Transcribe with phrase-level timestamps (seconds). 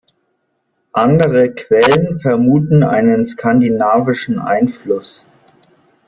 [0.93, 5.27] Andere Quellen vermuten einen skandinavischen Einfluss.